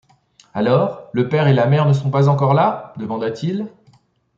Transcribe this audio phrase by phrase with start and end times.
[0.55, 2.91] Alors, le père et la mère ne sont pas encore là?
[2.97, 3.67] demanda-t-il.